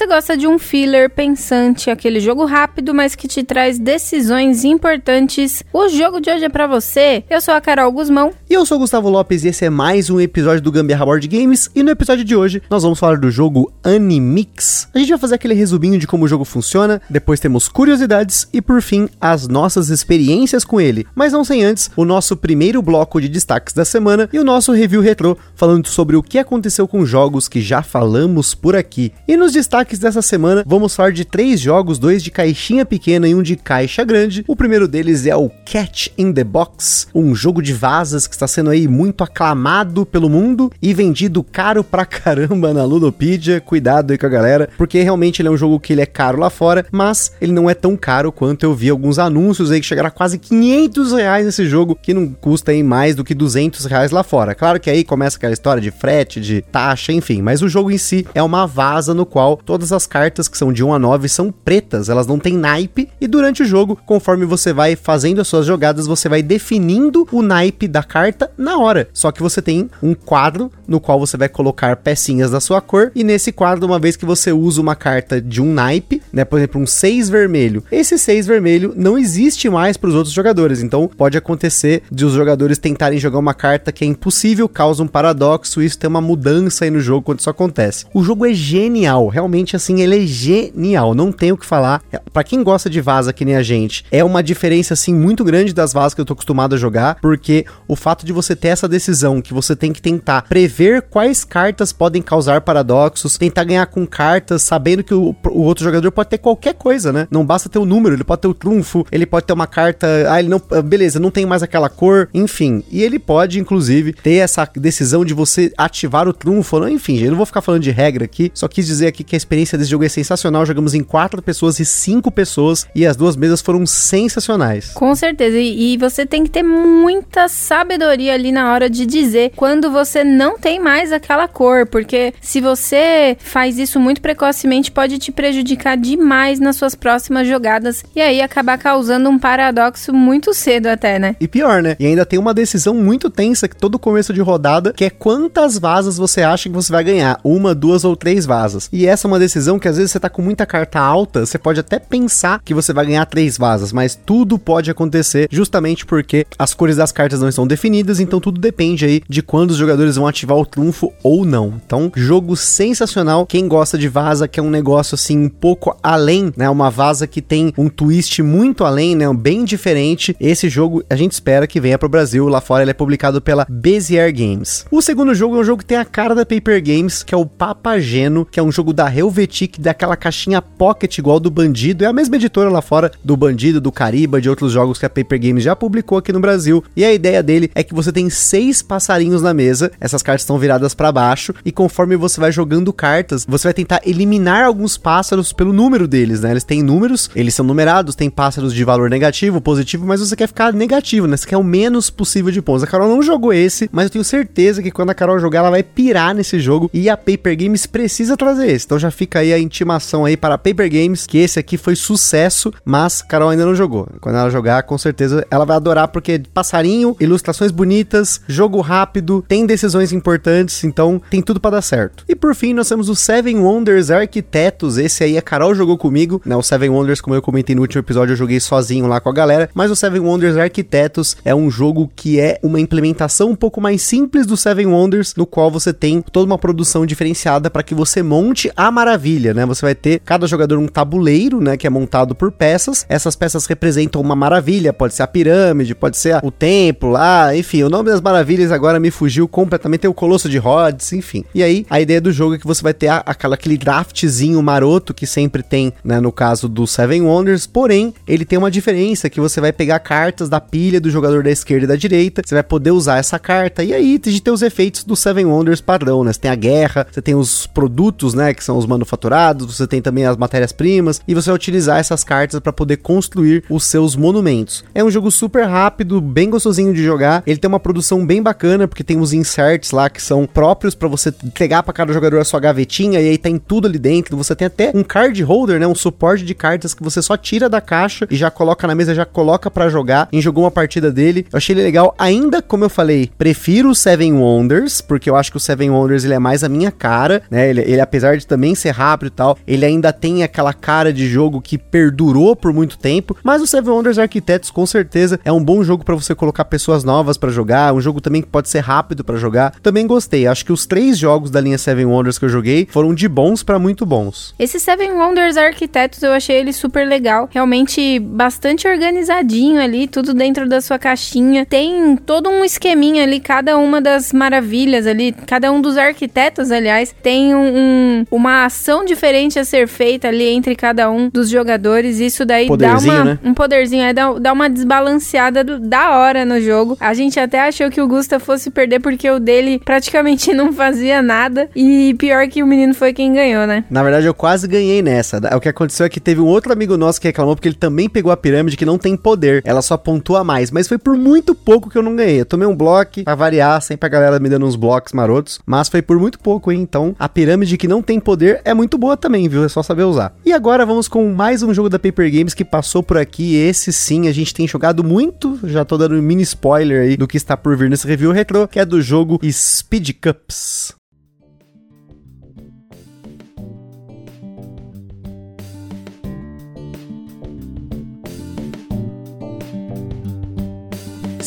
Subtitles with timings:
[0.00, 5.62] Você gosta de um filler pensante, aquele jogo rápido, mas que te traz decisões importantes,
[5.74, 7.22] o jogo de hoje é para você.
[7.28, 8.32] Eu sou a Carol Guzmão.
[8.48, 11.28] E eu sou o Gustavo Lopes e esse é mais um episódio do Gambiarra Board
[11.28, 11.68] Games.
[11.74, 14.88] E no episódio de hoje nós vamos falar do jogo Animix.
[14.94, 18.62] A gente vai fazer aquele resuminho de como o jogo funciona, depois temos curiosidades e
[18.62, 21.06] por fim as nossas experiências com ele.
[21.14, 24.72] Mas não sem antes o nosso primeiro bloco de destaques da semana e o nosso
[24.72, 29.12] review retrô falando sobre o que aconteceu com jogos que já falamos por aqui.
[29.28, 33.34] E nos destaques dessa semana, vamos falar de três jogos, dois de caixinha pequena e
[33.34, 34.44] um de caixa grande.
[34.46, 38.46] O primeiro deles é o Catch in the Box, um jogo de vasas que está
[38.46, 43.60] sendo aí muito aclamado pelo mundo e vendido caro pra caramba na Ludopedia.
[43.60, 46.38] Cuidado aí com a galera, porque realmente ele é um jogo que ele é caro
[46.38, 49.86] lá fora, mas ele não é tão caro quanto eu vi alguns anúncios aí que
[49.86, 53.84] chegaram a quase 500 reais nesse jogo, que não custa aí mais do que 200
[53.86, 54.54] reais lá fora.
[54.54, 57.98] Claro que aí começa aquela história de frete, de taxa, enfim, mas o jogo em
[57.98, 61.26] si é uma vaza no qual todas as cartas que são de 1 a 9
[61.26, 65.48] são pretas, elas não têm naipe, e durante o jogo, conforme você vai fazendo as
[65.48, 69.08] suas jogadas, você vai definindo o naipe da carta na hora.
[69.14, 73.10] Só que você tem um quadro no qual você vai colocar pecinhas da sua cor,
[73.14, 76.58] e nesse quadro, uma vez que você usa uma carta de um naipe, né, por
[76.58, 81.08] exemplo, um 6 vermelho, esse 6 vermelho não existe mais para os outros jogadores, então
[81.16, 85.80] pode acontecer de os jogadores tentarem jogar uma carta que é impossível, causa um paradoxo,
[85.80, 88.04] isso tem uma mudança aí no jogo quando isso acontece.
[88.12, 92.02] O jogo é genial, realmente assim, ele é genial, não tenho o que falar.
[92.32, 95.72] Para quem gosta de vaza que nem a gente, é uma diferença assim muito grande
[95.72, 98.88] das vazas que eu tô acostumado a jogar, porque o fato de você ter essa
[98.88, 104.06] decisão que você tem que tentar prever quais cartas podem causar paradoxos, tentar ganhar com
[104.06, 107.26] cartas, sabendo que o, o outro jogador pode ter qualquer coisa, né?
[107.30, 109.66] Não basta ter o um número, ele pode ter o trunfo, ele pode ter uma
[109.66, 112.82] carta, ah, ele não, beleza, não tem mais aquela cor, enfim.
[112.90, 117.36] E ele pode inclusive ter essa decisão de você ativar o trunfo, enfim, eu não
[117.36, 120.04] vou ficar falando de regra aqui, só quis dizer aqui que a experiência desse jogo
[120.04, 120.64] é sensacional.
[120.64, 124.90] Jogamos em quatro pessoas e cinco pessoas e as duas mesas foram sensacionais.
[124.94, 125.58] Com certeza.
[125.58, 130.22] E, e você tem que ter muita sabedoria ali na hora de dizer quando você
[130.22, 135.96] não tem mais aquela cor, porque se você faz isso muito precocemente, pode te prejudicar
[135.96, 141.34] demais nas suas próximas jogadas e aí acabar causando um paradoxo muito cedo até, né?
[141.40, 141.96] E pior, né?
[141.98, 145.76] E ainda tem uma decisão muito tensa que todo começo de rodada, que é quantas
[145.76, 148.88] vasas você acha que você vai ganhar, uma, duas ou três vasas.
[148.92, 151.58] E essa é uma decisão que às vezes você tá com muita carta alta, você
[151.58, 156.46] pode até pensar que você vai ganhar três vasas, mas tudo pode acontecer justamente porque
[156.58, 160.16] as cores das cartas não estão definidas, então tudo depende aí de quando os jogadores
[160.16, 161.80] vão ativar o trunfo ou não.
[161.84, 163.46] Então, jogo sensacional.
[163.46, 166.68] Quem gosta de vaza, que é um negócio assim um pouco além, né?
[166.68, 169.32] Uma vaza que tem um twist muito além, né?
[169.32, 170.36] Bem diferente.
[170.40, 172.48] Esse jogo a gente espera que venha pro Brasil.
[172.48, 174.84] Lá fora ele é publicado pela Bezier Games.
[174.90, 177.38] O segundo jogo é um jogo que tem a cara da Paper Games, que é
[177.38, 182.04] o Papageno, que é um jogo da Helvetic, daquela caixinha pocket igual do Bandido.
[182.04, 185.10] É a mesma editora lá fora do Bandido, do Cariba, de outros jogos que a
[185.10, 186.82] Paper Games já publicou aqui no Brasil.
[186.96, 190.58] E a ideia dele é que você tem seis passarinhos na mesa, essas cartas estão
[190.58, 195.52] viradas para baixo, e conforme você vai jogando cartas, você vai tentar eliminar alguns pássaros
[195.52, 196.50] pelo número deles, né?
[196.50, 200.48] Eles têm números, eles são numerados, tem pássaros de valor negativo, positivo, mas você quer
[200.48, 201.36] ficar negativo, né?
[201.36, 202.82] Você quer o menos possível de pontos.
[202.82, 205.70] A Carol não jogou esse, mas eu tenho certeza que quando a Carol jogar, ela
[205.70, 208.86] vai pirar nesse jogo e a Paper Games precisa trazer esse.
[208.86, 212.72] Então já fica aí a intimação aí para Paper Games, que esse aqui foi sucesso,
[212.82, 214.08] mas Carol ainda não jogou.
[214.18, 219.66] Quando ela jogar, com certeza ela vai adorar, porque passarinho, ilustrações bonitas, jogo rápido, tem
[219.66, 222.24] decisões importantes, então tem tudo para dar certo.
[222.26, 226.40] E por fim, nós temos o Seven Wonders Arquitetos, esse aí a Carol jogou comigo,
[226.46, 226.56] né?
[226.56, 229.34] O Seven Wonders, como eu comentei no último episódio, eu joguei sozinho lá com a
[229.34, 233.82] galera, mas o Seven Wonders Arquitetos é um jogo que é uma implementação um pouco
[233.82, 237.94] mais simples do Seven Wonders, no qual você tem toda uma produção diferenciada para que
[237.94, 239.09] você monte a maravilha,
[239.54, 239.66] né?
[239.66, 243.04] Você vai ter cada jogador um tabuleiro, né, que é montado por peças.
[243.08, 247.82] Essas peças representam uma maravilha, pode ser a pirâmide, pode ser o templo lá, enfim,
[247.82, 251.44] o nome das maravilhas agora me fugiu completamente, tem o Colosso de Rhodes, enfim.
[251.54, 254.62] E aí, a ideia do jogo é que você vai ter a, aquela, aquele draftzinho
[254.62, 259.30] maroto que sempre tem, né, no caso do Seven Wonders, porém, ele tem uma diferença
[259.30, 262.54] que você vai pegar cartas da pilha do jogador da esquerda e da direita, você
[262.54, 266.32] vai poder usar essa carta, e aí, ter os efeitos do Seven Wonders padrão, né?
[266.32, 270.02] Você tem a guerra, você tem os produtos, né, que são os manufaturados, você tem
[270.02, 274.84] também as matérias-primas e você vai utilizar essas cartas para poder construir os seus monumentos.
[274.94, 277.42] É um jogo super rápido, bem gostosinho de jogar.
[277.46, 281.08] Ele tem uma produção bem bacana porque tem os inserts lá que são próprios para
[281.08, 284.36] você entregar para cada jogador a sua gavetinha e aí tem tudo ali dentro.
[284.36, 287.68] Você tem até um card holder, né, um suporte de cartas que você só tira
[287.68, 290.28] da caixa e já coloca na mesa, já coloca para jogar.
[290.32, 291.46] E jogou uma partida dele.
[291.52, 292.14] Eu achei ele legal.
[292.18, 296.24] Ainda como eu falei, prefiro o Seven Wonders, porque eu acho que o Seven Wonders
[296.24, 297.70] ele é mais a minha cara, né?
[297.70, 301.28] Ele, ele apesar de também ser rápido e tal, ele ainda tem aquela cara de
[301.28, 305.62] jogo que perdurou por muito tempo, mas o Seven Wonders Architects com certeza é um
[305.62, 308.80] bom jogo para você colocar pessoas novas para jogar, um jogo também que pode ser
[308.80, 309.72] rápido para jogar.
[309.82, 310.46] Também gostei.
[310.46, 313.62] Acho que os três jogos da linha Seven Wonders que eu joguei foram de bons
[313.62, 314.54] para muito bons.
[314.58, 320.68] Esse Seven Wonders Arquitetos eu achei ele super legal, realmente bastante organizadinho ali, tudo dentro
[320.68, 321.64] da sua caixinha.
[321.66, 327.14] Tem todo um esqueminha ali, cada uma das maravilhas ali, cada um dos arquitetos, aliás,
[327.22, 332.18] tem um, um, uma ação diferente a ser feita ali entre cada um dos jogadores.
[332.20, 333.38] Isso daí dá uma, né?
[333.42, 336.96] um poderzinho, é, dá, dá uma desbalanceada do, da hora no jogo.
[337.00, 341.22] A gente até achou que o Gusta fosse perder porque o dele praticamente não fazia
[341.22, 341.68] nada.
[341.74, 343.84] E pior que o menino foi quem ganhou, né?
[343.90, 345.40] Na verdade, eu quase ganhei nessa.
[345.56, 348.08] O que aconteceu é que teve um outro amigo nosso que reclamou porque ele também
[348.08, 349.62] pegou a pirâmide que não tem poder.
[349.64, 350.70] Ela só pontua mais.
[350.70, 352.40] Mas foi por muito pouco que eu não ganhei.
[352.40, 355.60] Eu tomei um bloco pra variar, sempre a galera me dando uns blocos marotos.
[355.64, 356.80] Mas foi por muito pouco, hein?
[356.80, 359.64] Então, a pirâmide que não tem poder é muito boa também, viu?
[359.64, 360.34] É só saber usar.
[360.44, 363.56] E agora vamos com mais um jogo da Paper Games que passou por aqui.
[363.56, 365.58] Esse sim, a gente tem jogado muito.
[365.64, 368.68] Já tô dando um mini spoiler aí do que está por vir nesse review retro,
[368.68, 370.99] que é do jogo Speed Cups.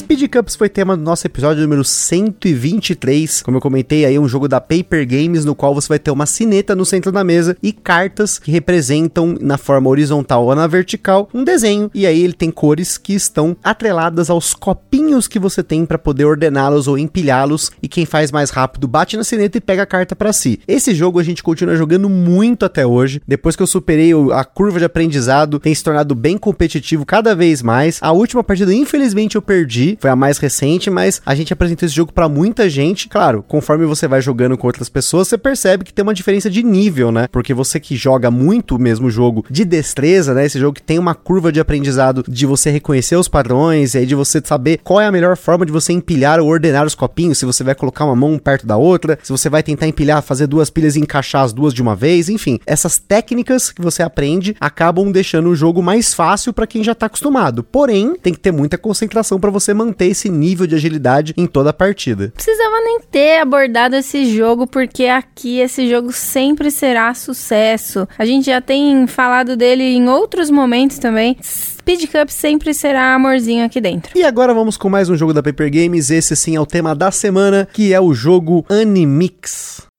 [0.04, 3.42] Speed Cups foi tema do nosso episódio número 123.
[3.42, 6.12] Como eu comentei aí, é um jogo da Paper Games no qual você vai ter
[6.12, 10.68] uma sineta no centro da mesa e cartas que representam na forma horizontal ou na
[10.68, 11.90] vertical um desenho.
[11.94, 16.26] E aí ele tem cores que estão atreladas aos copinhos que você tem para poder
[16.26, 17.72] ordená-los ou empilhá-los.
[17.82, 20.60] E quem faz mais rápido bate na sineta e pega a carta para si.
[20.68, 23.22] Esse jogo a gente continua jogando muito até hoje.
[23.26, 27.62] Depois que eu superei a curva de aprendizado, tem se tornado bem competitivo cada vez
[27.62, 28.00] mais.
[28.02, 31.96] A última partida, infelizmente, eu perdi foi a mais recente, mas a gente apresentou esse
[31.96, 33.08] jogo para muita gente.
[33.08, 36.64] Claro, conforme você vai jogando com outras pessoas, você percebe que tem uma diferença de
[36.64, 37.28] nível, né?
[37.32, 40.46] Porque você que joga muito o mesmo jogo de destreza, né?
[40.46, 44.06] Esse jogo que tem uma curva de aprendizado de você reconhecer os padrões e aí
[44.06, 47.38] de você saber qual é a melhor forma de você empilhar ou ordenar os copinhos,
[47.38, 50.48] se você vai colocar uma mão perto da outra, se você vai tentar empilhar, fazer
[50.48, 52.60] duas pilhas e encaixar as duas de uma vez, enfim.
[52.66, 57.06] Essas técnicas que você aprende acabam deixando o jogo mais fácil para quem já tá
[57.06, 57.64] acostumado.
[57.64, 61.46] Porém, tem que ter muita concentração para você manter manter esse nível de agilidade em
[61.46, 62.32] toda a partida.
[62.34, 68.08] Precisava nem ter abordado esse jogo, porque aqui esse jogo sempre será sucesso.
[68.18, 71.38] A gente já tem falado dele em outros momentos também.
[71.44, 74.18] Speed Cup sempre será amorzinho aqui dentro.
[74.18, 76.10] E agora vamos com mais um jogo da Paper Games.
[76.10, 79.93] Esse sim é o tema da semana, que é o jogo Animix.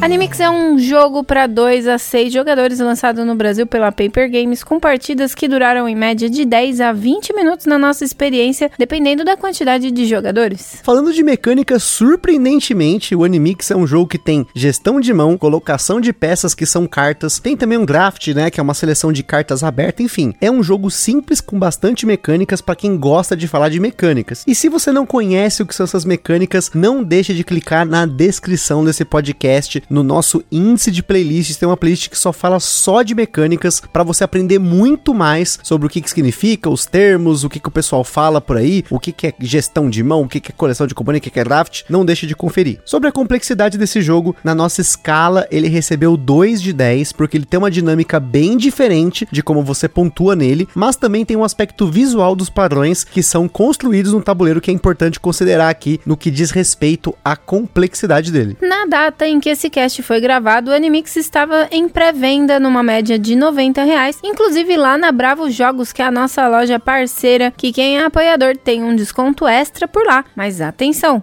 [0.00, 4.62] Animix é um jogo para 2 a 6 jogadores lançado no Brasil pela Paper Games,
[4.62, 9.24] com partidas que duraram em média de 10 a 20 minutos na nossa experiência, dependendo
[9.24, 10.78] da quantidade de jogadores.
[10.84, 16.00] Falando de mecânica, surpreendentemente, o Animix é um jogo que tem gestão de mão, colocação
[16.00, 19.24] de peças que são cartas, tem também um draft, né, que é uma seleção de
[19.24, 23.68] cartas aberta, enfim, é um jogo simples com bastante mecânicas para quem gosta de falar
[23.68, 24.44] de mecânicas.
[24.46, 28.06] E se você não conhece o que são essas mecânicas, não deixe de clicar na
[28.06, 31.56] descrição desse podcast no nosso índice de playlists.
[31.56, 35.86] Tem uma playlist que só fala só de mecânicas para você aprender muito mais sobre
[35.86, 38.98] o que, que significa, os termos, o que, que o pessoal fala por aí, o
[38.98, 41.34] que, que é gestão de mão, o que, que é coleção de componentes, o que,
[41.34, 41.82] que é draft.
[41.88, 42.80] Não deixe de conferir.
[42.84, 47.46] Sobre a complexidade desse jogo, na nossa escala ele recebeu 2 de 10 porque ele
[47.46, 51.86] tem uma dinâmica bem diferente de como você pontua nele, mas também tem um aspecto
[51.86, 56.30] visual dos padrões que são construídos no tabuleiro que é importante considerar aqui no que
[56.30, 58.56] diz respeito à complexidade dele.
[58.60, 63.16] Na data em que esse podcast foi gravado, o Animix estava em pré-venda numa média
[63.16, 67.72] de 90 reais, inclusive lá na Bravo Jogos, que é a nossa loja parceira, que
[67.72, 70.24] quem é apoiador tem um desconto extra por lá.
[70.34, 71.22] Mas atenção!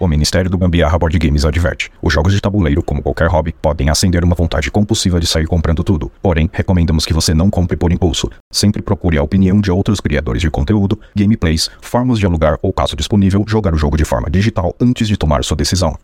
[0.00, 3.90] O Ministério do Gambiarra Board Games adverte: os jogos de tabuleiro, como qualquer hobby, podem
[3.90, 6.10] acender uma vontade compulsiva de sair comprando tudo.
[6.20, 8.28] Porém, recomendamos que você não compre por impulso.
[8.52, 12.96] Sempre procure a opinião de outros criadores de conteúdo, gameplays, formas de alugar ou, caso
[12.96, 15.96] disponível, jogar o jogo de forma digital antes de tomar sua decisão.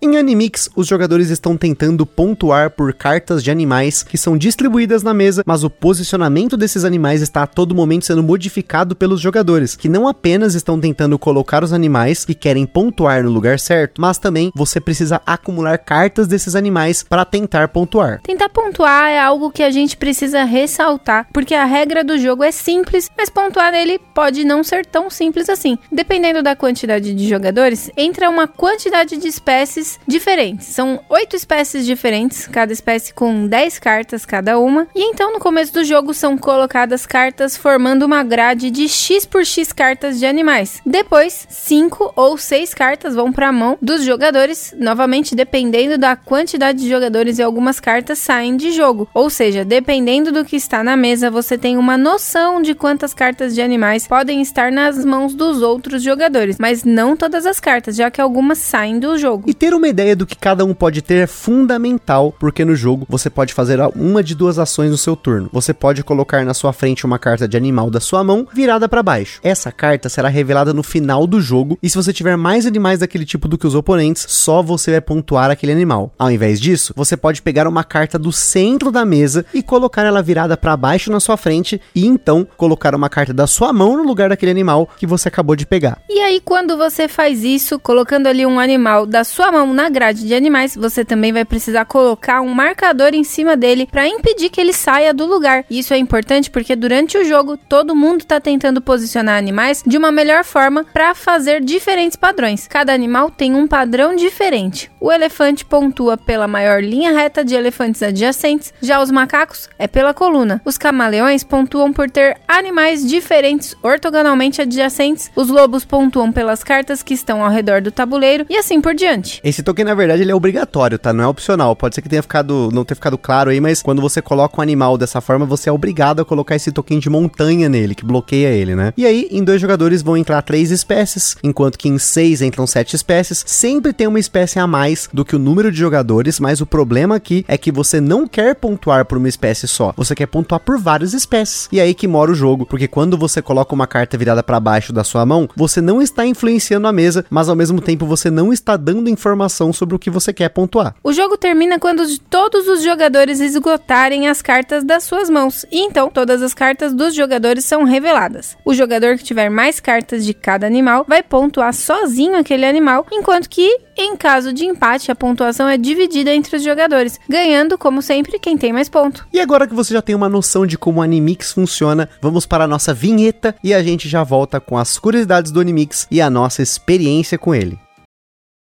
[0.00, 5.14] Em Animix, os jogadores estão tentando pontuar por cartas de animais que são distribuídas na
[5.14, 9.88] mesa, mas o posicionamento desses animais está a todo momento sendo modificado pelos jogadores, que
[9.88, 14.52] não apenas estão tentando colocar os animais que querem pontuar no lugar certo, mas também
[14.54, 18.20] você precisa acumular cartas desses animais para tentar pontuar.
[18.20, 22.52] Tentar pontuar é algo que a gente precisa ressaltar, porque a regra do jogo é
[22.52, 25.78] simples, mas pontuar nele pode não ser tão simples assim.
[25.90, 30.66] Dependendo da quantidade de jogadores, entra uma quantidade de espécies diferentes.
[30.68, 34.86] São oito espécies diferentes, cada espécie com 10 cartas cada uma.
[34.94, 39.44] E então no começo do jogo são colocadas cartas formando uma grade de X por
[39.44, 40.80] X cartas de animais.
[40.84, 46.78] Depois, 5 ou 6 cartas vão para a mão dos jogadores, novamente dependendo da quantidade
[46.78, 49.08] de jogadores e algumas cartas saem de jogo.
[49.14, 53.54] Ou seja, dependendo do que está na mesa, você tem uma noção de quantas cartas
[53.54, 58.10] de animais podem estar nas mãos dos outros jogadores, mas não todas as cartas, já
[58.10, 59.44] que algumas saem do jogo.
[59.46, 63.06] E ter uma ideia do que cada um pode ter é fundamental, porque no jogo
[63.08, 65.50] você pode fazer uma de duas ações no seu turno.
[65.52, 69.02] Você pode colocar na sua frente uma carta de animal da sua mão virada para
[69.02, 69.40] baixo.
[69.42, 73.24] Essa carta será revelada no final do jogo e se você tiver mais animais daquele
[73.24, 76.12] tipo do que os oponentes, só você vai pontuar aquele animal.
[76.18, 80.22] Ao invés disso, você pode pegar uma carta do centro da mesa e colocar ela
[80.22, 84.02] virada para baixo na sua frente e então colocar uma carta da sua mão no
[84.02, 85.98] lugar daquele animal que você acabou de pegar.
[86.08, 90.26] E aí quando você faz isso, colocando ali um animal da sua mão na grade
[90.26, 94.60] de animais, você também vai precisar colocar um marcador em cima dele para impedir que
[94.60, 95.64] ele saia do lugar.
[95.70, 100.12] Isso é importante porque durante o jogo todo mundo está tentando posicionar animais de uma
[100.12, 102.66] melhor forma para fazer diferentes padrões.
[102.66, 104.90] Cada animal tem um padrão diferente.
[105.00, 110.14] O elefante pontua pela maior linha reta de elefantes adjacentes, já os macacos é pela
[110.14, 110.60] coluna.
[110.64, 117.14] Os camaleões pontuam por ter animais diferentes ortogonalmente adjacentes, os lobos pontuam pelas cartas que
[117.14, 119.40] estão ao redor do tabuleiro e assim por diante.
[119.44, 121.12] Esse token, na verdade, ele é obrigatório, tá?
[121.12, 121.74] Não é opcional.
[121.76, 124.62] Pode ser que tenha ficado, não ter ficado claro aí, mas quando você coloca um
[124.62, 128.48] animal dessa forma, você é obrigado a colocar esse token de montanha nele, que bloqueia
[128.48, 128.92] ele, né?
[128.96, 132.94] E aí, em dois jogadores vão entrar três espécies, enquanto que em seis entram sete
[132.94, 133.44] espécies.
[133.46, 137.16] Sempre tem uma espécie a mais do que o número de jogadores, mas o problema
[137.16, 140.78] aqui é que você não quer pontuar por uma espécie só, você quer pontuar por
[140.78, 141.68] várias espécies.
[141.72, 144.92] E aí que mora o jogo, porque quando você coloca uma carta virada para baixo
[144.92, 148.52] da sua mão, você não está influenciando a mesa, mas ao mesmo tempo você não
[148.52, 149.08] está dando
[149.46, 150.94] informação sobre o que você quer pontuar.
[151.02, 156.10] O jogo termina quando todos os jogadores esgotarem as cartas das suas mãos, e então
[156.10, 158.56] todas as cartas dos jogadores são reveladas.
[158.64, 163.48] O jogador que tiver mais cartas de cada animal vai pontuar sozinho aquele animal, enquanto
[163.48, 168.38] que em caso de empate, a pontuação é dividida entre os jogadores, ganhando, como sempre,
[168.38, 169.26] quem tem mais ponto.
[169.32, 172.64] E agora que você já tem uma noção de como o Animix funciona, vamos para
[172.64, 176.28] a nossa vinheta e a gente já volta com as curiosidades do Animix e a
[176.28, 177.78] nossa experiência com ele.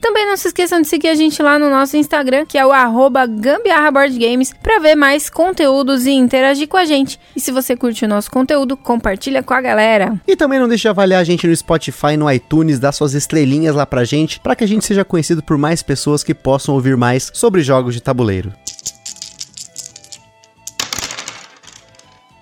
[0.00, 2.72] Também não se esqueçam de seguir a gente lá no nosso Instagram, que é o
[2.72, 7.18] arroba Gambiarra Board Games, para ver mais conteúdos e interagir com a gente.
[7.34, 10.20] E se você curte o nosso conteúdo, compartilha com a galera.
[10.26, 13.74] E também não deixe de avaliar a gente no Spotify, no iTunes, dar suas estrelinhas
[13.74, 16.96] lá pra gente, para que a gente seja conhecido por mais pessoas que possam ouvir
[16.96, 18.52] mais sobre jogos de tabuleiro.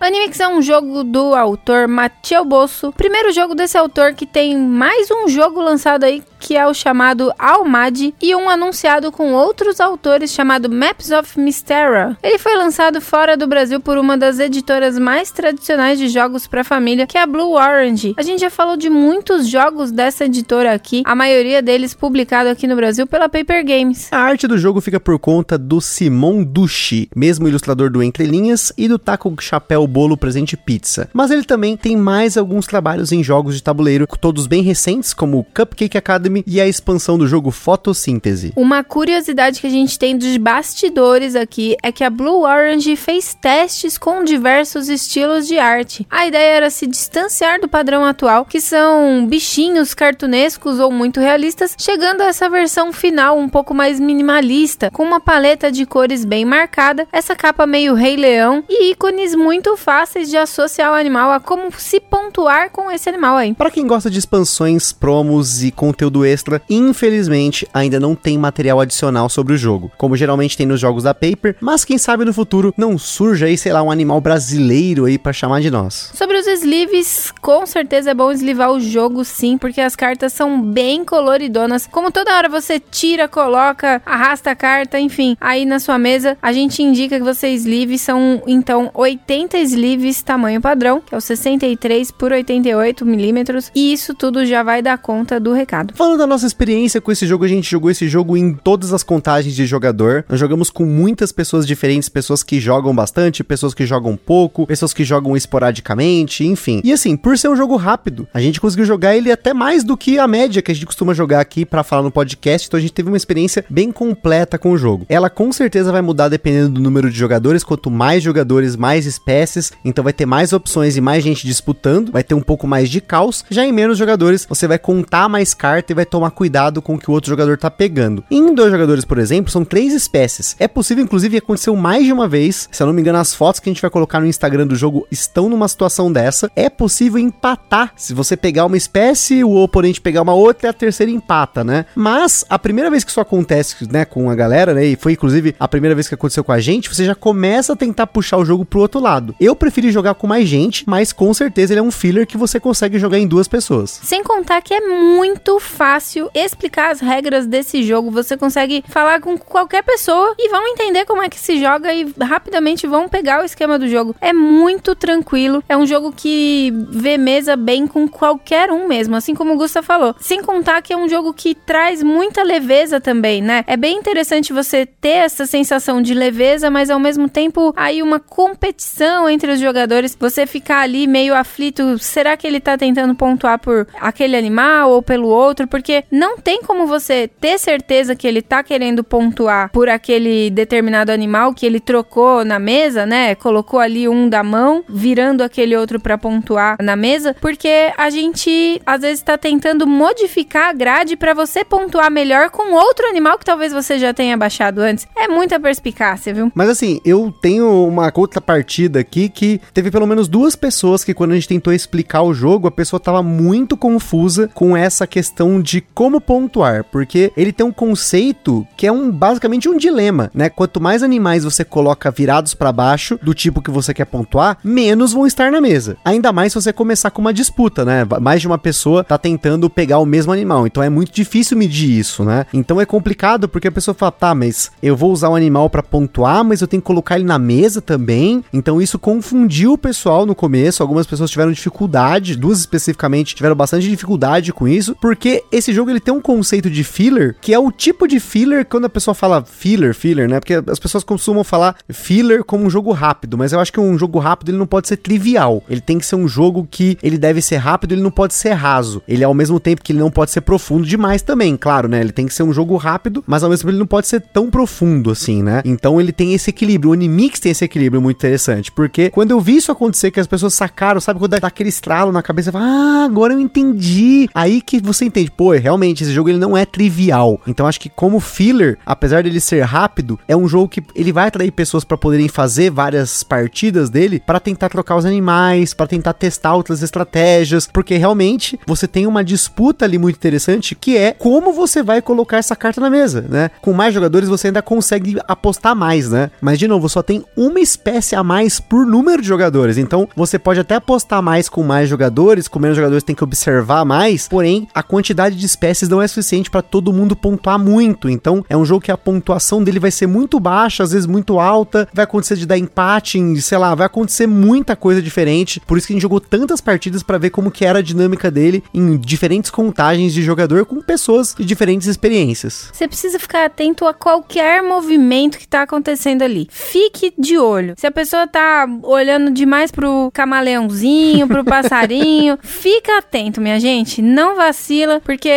[0.06, 5.10] Animix é um jogo do autor Mathieu Bosso, primeiro jogo desse autor que tem mais
[5.10, 10.30] um jogo lançado aí que é o chamado Almad, e um anunciado com outros autores
[10.30, 12.16] chamado Maps of Mystera.
[12.22, 16.62] Ele foi lançado fora do Brasil por uma das editoras mais tradicionais de jogos para
[16.62, 18.14] família, que é a Blue Orange.
[18.16, 22.66] A gente já falou de muitos jogos dessa editora aqui, a maioria deles publicado aqui
[22.66, 24.08] no Brasil pela Paper Games.
[24.12, 28.72] A arte do jogo fica por conta do Simon Dushi, mesmo ilustrador do Entre Linhas
[28.76, 31.08] e do Taco Chapéu Bolo Presente Pizza.
[31.10, 35.46] Mas ele também tem mais alguns trabalhos em jogos de tabuleiro, todos bem recentes, como
[35.56, 38.52] Cupcake Academy e a expansão do jogo Fotossíntese.
[38.54, 43.32] Uma curiosidade que a gente tem dos bastidores aqui é que a Blue Orange fez
[43.32, 46.06] testes com diversos estilos de arte.
[46.10, 51.74] A ideia era se distanciar do padrão atual, que são bichinhos cartunescos ou muito realistas,
[51.78, 56.44] chegando a essa versão final um pouco mais minimalista, com uma paleta de cores bem
[56.44, 61.38] marcada, essa capa meio Rei Leão e ícones muito fáceis de associar o animal a
[61.38, 63.54] como se pontuar com esse animal aí.
[63.54, 69.28] Para quem gosta de expansões, promos e conteúdo extra, infelizmente ainda não tem material adicional
[69.28, 72.74] sobre o jogo, como geralmente tem nos jogos da Paper, mas quem sabe no futuro
[72.76, 76.10] não surja aí, sei lá, um animal brasileiro aí para chamar de nós.
[76.14, 80.60] Sobre os sleeves, com certeza é bom eslivar o jogo sim, porque as cartas são
[80.60, 81.86] bem coloridonas.
[81.86, 86.52] Como toda hora você tira, coloca, arrasta a carta, enfim, aí na sua mesa a
[86.52, 92.10] gente indica que você sleeve são então 80 sleeves tamanho padrão, que é o 63
[92.10, 95.94] por 88 milímetros, e isso tudo já vai dar conta do recado.
[95.94, 99.02] Falando da nossa experiência com esse jogo, a gente jogou esse jogo em todas as
[99.02, 100.24] contagens de jogador.
[100.28, 104.94] Nós jogamos com muitas pessoas diferentes, pessoas que jogam bastante, pessoas que jogam pouco, pessoas
[104.94, 106.80] que jogam esporadicamente, enfim.
[106.82, 109.96] E assim, por ser um jogo rápido, a gente conseguiu jogar ele até mais do
[109.96, 112.80] que a média que a gente costuma jogar aqui para falar no podcast, então a
[112.80, 115.04] gente teve uma experiência bem completa com o jogo.
[115.08, 119.55] Ela com certeza vai mudar dependendo do número de jogadores, quanto mais jogadores, mais espécies,
[119.84, 123.00] então vai ter mais opções e mais gente disputando, vai ter um pouco mais de
[123.00, 123.44] caos.
[123.50, 126.98] Já em menos jogadores, você vai contar mais carta e vai tomar cuidado com o
[126.98, 128.24] que o outro jogador tá pegando.
[128.30, 130.56] Em dois jogadores, por exemplo, são três espécies.
[130.58, 132.68] É possível, inclusive, aconteceu mais de uma vez.
[132.70, 134.76] Se eu não me engano, as fotos que a gente vai colocar no Instagram do
[134.76, 136.50] jogo estão numa situação dessa.
[136.54, 137.92] É possível empatar.
[137.96, 141.86] Se você pegar uma espécie, o oponente pegar uma outra, a terceira empata, né?
[141.94, 145.54] Mas a primeira vez que isso acontece, né, com a galera, né, e foi inclusive
[145.58, 148.44] a primeira vez que aconteceu com a gente, você já começa a tentar puxar o
[148.44, 149.34] jogo pro outro lado.
[149.46, 152.58] Eu preferi jogar com mais gente, mas com certeza ele é um filler que você
[152.58, 154.00] consegue jogar em duas pessoas.
[154.02, 158.10] Sem contar que é muito fácil explicar as regras desse jogo.
[158.10, 162.12] Você consegue falar com qualquer pessoa e vão entender como é que se joga e
[162.20, 164.16] rapidamente vão pegar o esquema do jogo.
[164.20, 165.62] É muito tranquilo.
[165.68, 169.80] É um jogo que vê mesa bem com qualquer um mesmo, assim como o Gusta
[169.80, 170.16] falou.
[170.18, 173.62] Sem contar que é um jogo que traz muita leveza também, né?
[173.68, 178.18] É bem interessante você ter essa sensação de leveza, mas ao mesmo tempo aí uma
[178.18, 180.16] competição entre os jogadores.
[180.18, 185.02] Você ficar ali meio aflito, será que ele tá tentando pontuar por aquele animal ou
[185.02, 185.66] pelo outro?
[185.66, 191.12] Porque não tem como você ter certeza que ele tá querendo pontuar por aquele determinado
[191.12, 193.34] animal que ele trocou na mesa, né?
[193.34, 198.80] Colocou ali um da mão, virando aquele outro para pontuar na mesa, porque a gente
[198.86, 203.44] às vezes tá tentando modificar a grade para você pontuar melhor com outro animal que
[203.44, 205.06] talvez você já tenha baixado antes.
[205.16, 206.50] É muita perspicácia, viu?
[206.54, 211.14] Mas assim, eu tenho uma outra partida aqui que teve pelo menos duas pessoas que
[211.14, 215.60] quando a gente tentou explicar o jogo, a pessoa tava muito confusa com essa questão
[215.60, 220.48] de como pontuar, porque ele tem um conceito que é um basicamente um dilema, né?
[220.48, 225.12] Quanto mais animais você coloca virados para baixo do tipo que você quer pontuar, menos
[225.12, 225.96] vão estar na mesa.
[226.04, 228.06] Ainda mais se você começar com uma disputa, né?
[228.20, 231.98] Mais de uma pessoa tá tentando pegar o mesmo animal, então é muito difícil medir
[231.98, 232.46] isso, né?
[232.52, 235.70] Então é complicado porque a pessoa fala, tá, mas eu vou usar o um animal
[235.70, 238.44] para pontuar, mas eu tenho que colocar ele na mesa também.
[238.52, 240.82] Então isso confundiu o pessoal no começo.
[240.82, 246.00] Algumas pessoas tiveram dificuldade, duas especificamente tiveram bastante dificuldade com isso, porque esse jogo ele
[246.00, 249.44] tem um conceito de filler que é o tipo de filler quando a pessoa fala
[249.44, 250.38] filler, filler, né?
[250.38, 253.98] Porque as pessoas costumam falar filler como um jogo rápido, mas eu acho que um
[253.98, 255.62] jogo rápido ele não pode ser trivial.
[255.68, 258.52] Ele tem que ser um jogo que ele deve ser rápido, ele não pode ser
[258.52, 259.02] raso.
[259.08, 262.00] Ele ao mesmo tempo que ele não pode ser profundo demais também, claro, né?
[262.00, 264.20] Ele tem que ser um jogo rápido, mas ao mesmo tempo ele não pode ser
[264.20, 265.62] tão profundo assim, né?
[265.64, 266.90] Então ele tem esse equilíbrio.
[266.90, 270.26] O Unimix tem esse equilíbrio muito interessante, porque quando eu vi isso acontecer, que as
[270.26, 274.28] pessoas sacaram, sabe quando dá aquele estralo na cabeça, fala, ah, agora eu entendi.
[274.34, 277.40] Aí que você entende, pô, realmente esse jogo ele não é trivial.
[277.46, 281.28] Então acho que como filler, apesar dele ser rápido, é um jogo que ele vai
[281.28, 286.12] atrair pessoas para poderem fazer várias partidas dele para tentar trocar os animais, para tentar
[286.12, 291.52] testar outras estratégias, porque realmente você tem uma disputa ali muito interessante que é como
[291.52, 293.50] você vai colocar essa carta na mesa, né?
[293.60, 296.30] Com mais jogadores você ainda consegue apostar mais, né?
[296.40, 299.78] Mas de novo, só tem uma espécie a mais por número de jogadores.
[299.78, 303.84] Então você pode até apostar mais com mais jogadores, com menos jogadores tem que observar
[303.84, 308.08] mais, porém a quantidade de espécies não é suficiente para todo mundo pontuar muito.
[308.08, 311.38] Então, é um jogo que a pontuação dele vai ser muito baixa, às vezes muito
[311.38, 315.60] alta, vai acontecer de dar empate, em, sei lá, vai acontecer muita coisa diferente.
[315.60, 318.30] Por isso que a gente jogou tantas partidas para ver como que era a dinâmica
[318.30, 322.70] dele em diferentes contagens de jogador com pessoas de diferentes experiências.
[322.72, 326.48] Você precisa ficar atento a qualquer movimento que tá acontecendo ali.
[326.50, 327.74] Fique de olho.
[327.76, 334.00] Se a pessoa tá olhando demais pro camaleãozinho, pro passarinho, fica atento, minha gente.
[334.00, 335.28] Não vacila, porque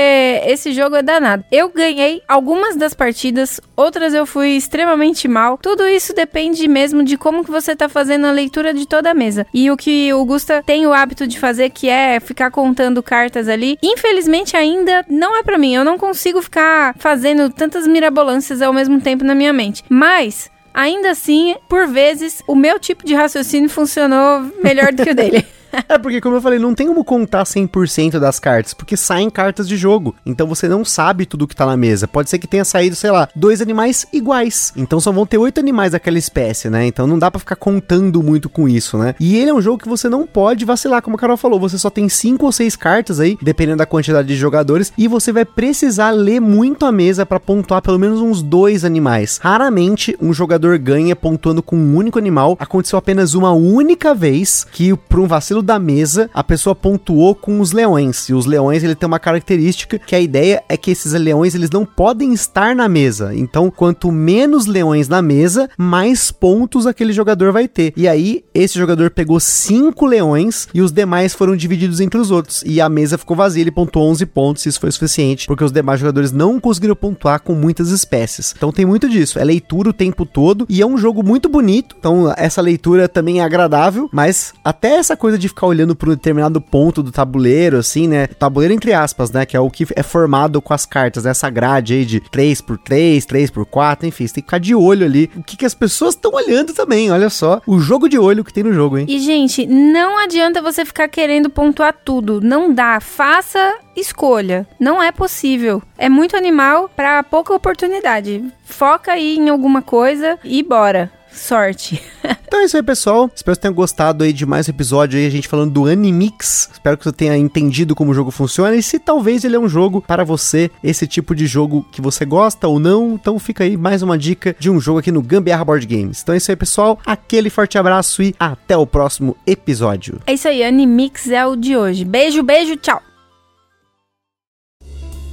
[0.45, 1.43] esse jogo é danado.
[1.51, 5.57] Eu ganhei algumas das partidas, outras eu fui extremamente mal.
[5.57, 9.13] Tudo isso depende mesmo de como que você tá fazendo a leitura de toda a
[9.13, 9.45] mesa.
[9.53, 13.47] E o que o Gusta tem o hábito de fazer, que é ficar contando cartas
[13.47, 15.73] ali, infelizmente ainda não é para mim.
[15.73, 19.83] Eu não consigo ficar fazendo tantas mirabolâncias ao mesmo tempo na minha mente.
[19.89, 25.15] Mas Ainda assim, por vezes, o meu tipo de raciocínio funcionou melhor do que o
[25.15, 25.45] dele.
[25.87, 29.67] É porque, como eu falei, não tem como contar 100% das cartas, porque saem cartas
[29.67, 30.15] de jogo.
[30.25, 32.07] Então você não sabe tudo que tá na mesa.
[32.07, 34.73] Pode ser que tenha saído, sei lá, dois animais iguais.
[34.75, 36.85] Então só vão ter oito animais daquela espécie, né?
[36.85, 39.15] Então não dá para ficar contando muito com isso, né?
[39.19, 41.59] E ele é um jogo que você não pode vacilar, como a Carol falou.
[41.59, 45.31] Você só tem cinco ou seis cartas aí, dependendo da quantidade de jogadores, e você
[45.31, 49.39] vai precisar ler muito a mesa para pontuar pelo menos uns dois animais.
[49.41, 52.57] Raramente um jogador ganha pontuando com um único animal.
[52.59, 57.59] Aconteceu apenas uma única vez que, por um vacilo da mesa, a pessoa pontuou com
[57.59, 58.29] os leões.
[58.29, 61.69] E os leões, ele tem uma característica que a ideia é que esses leões, eles
[61.69, 63.33] não podem estar na mesa.
[63.35, 67.93] Então, quanto menos leões na mesa, mais pontos aquele jogador vai ter.
[67.95, 72.63] E aí, esse jogador pegou cinco leões e os demais foram divididos entre os outros.
[72.65, 75.99] E a mesa ficou vazia, ele pontuou 11 pontos, isso foi suficiente, porque os demais
[75.99, 78.53] jogadores não conseguiram pontuar com muitas espécies.
[78.55, 81.95] Então tem muito disso, é leitura o tempo todo e é um jogo muito bonito.
[81.99, 86.61] Então essa leitura também é agradável, mas até essa coisa ficar olhando para um determinado
[86.61, 88.27] ponto do tabuleiro, assim, né?
[88.27, 89.45] Tabuleiro entre aspas, né?
[89.45, 91.31] Que é o que é formado com as cartas, né?
[91.31, 95.29] essa grade aí de 3x3, 3x4, enfim, você tem que ficar de olho ali.
[95.35, 97.61] O que, que as pessoas estão olhando também, olha só.
[97.65, 99.05] O jogo de olho que tem no jogo, hein?
[99.07, 102.41] E, gente, não adianta você ficar querendo pontuar tudo.
[102.41, 102.99] Não dá.
[102.99, 104.67] Faça escolha.
[104.79, 105.81] Não é possível.
[105.97, 108.43] É muito animal para pouca oportunidade.
[108.63, 112.01] Foca aí em alguma coisa e bora sorte.
[112.47, 113.29] então é isso aí, pessoal.
[113.33, 116.69] Espero que tenham gostado aí de mais um episódio aí, a gente falando do Animix.
[116.71, 119.69] Espero que você tenha entendido como o jogo funciona e se talvez ele é um
[119.69, 123.13] jogo para você, esse tipo de jogo que você gosta ou não.
[123.13, 126.21] Então fica aí mais uma dica de um jogo aqui no Gambiarra Board Games.
[126.21, 126.99] Então é isso aí, pessoal.
[127.05, 130.19] Aquele forte abraço e até o próximo episódio.
[130.25, 132.05] É isso aí, Animix é o de hoje.
[132.05, 133.08] Beijo, beijo, tchau.